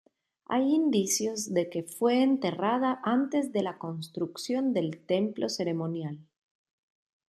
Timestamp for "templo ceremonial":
5.05-6.17